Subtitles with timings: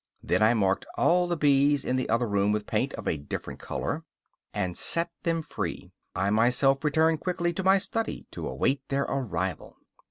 [0.23, 3.59] Then I marked all the bees in the other room with paint of a different
[3.59, 4.03] color,
[4.51, 9.77] and set them free; I myself returned quickly to my study, to await their arrival.